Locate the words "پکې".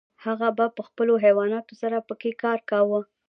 2.07-2.31